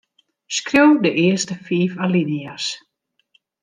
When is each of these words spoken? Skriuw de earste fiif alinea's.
Skriuw 0.55 0.91
de 1.03 1.11
earste 1.25 1.55
fiif 1.65 1.93
alinea's. 2.03 2.65